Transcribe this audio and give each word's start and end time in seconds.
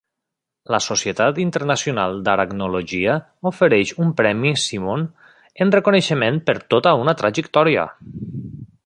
La 0.75 0.77
Societat 0.83 1.41
internacional 1.43 2.15
d'aracnologia 2.29 3.17
ofereix 3.51 3.91
un 4.05 4.15
premi 4.23 4.55
Simon 4.65 5.05
en 5.67 5.75
reconeixement 5.79 6.41
per 6.49 6.57
tota 6.77 6.95
una 7.03 7.17
trajectòria. 7.21 7.85